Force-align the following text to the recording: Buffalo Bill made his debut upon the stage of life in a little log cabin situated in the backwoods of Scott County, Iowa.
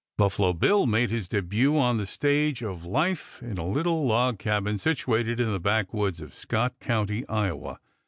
Buffalo 0.17 0.53
Bill 0.53 0.87
made 0.87 1.11
his 1.11 1.27
debut 1.27 1.77
upon 1.77 1.97
the 1.97 2.07
stage 2.07 2.63
of 2.63 2.85
life 2.85 3.39
in 3.43 3.59
a 3.59 3.67
little 3.67 4.03
log 4.07 4.39
cabin 4.39 4.79
situated 4.79 5.39
in 5.39 5.51
the 5.51 5.59
backwoods 5.59 6.19
of 6.21 6.33
Scott 6.35 6.73
County, 6.79 7.23
Iowa. 7.29 7.79